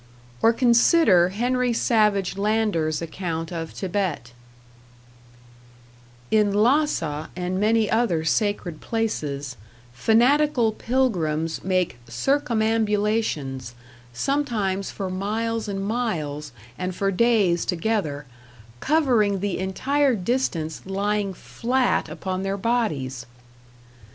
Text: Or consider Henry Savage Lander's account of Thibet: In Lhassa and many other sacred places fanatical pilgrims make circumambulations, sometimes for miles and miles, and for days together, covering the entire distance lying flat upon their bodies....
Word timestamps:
Or 0.41 0.51
consider 0.51 1.29
Henry 1.29 1.73
Savage 1.73 2.35
Lander's 2.35 3.03
account 3.03 3.51
of 3.51 3.69
Thibet: 3.69 4.33
In 6.31 6.51
Lhassa 6.51 7.29
and 7.35 7.59
many 7.59 7.87
other 7.87 8.23
sacred 8.25 8.81
places 8.81 9.57
fanatical 9.93 10.71
pilgrims 10.71 11.63
make 11.63 11.99
circumambulations, 12.09 13.75
sometimes 14.11 14.89
for 14.89 15.11
miles 15.11 15.67
and 15.67 15.85
miles, 15.85 16.51
and 16.79 16.95
for 16.95 17.11
days 17.11 17.63
together, 17.63 18.25
covering 18.79 19.39
the 19.39 19.59
entire 19.59 20.15
distance 20.15 20.81
lying 20.87 21.31
flat 21.31 22.09
upon 22.09 22.41
their 22.41 22.57
bodies.... 22.57 23.27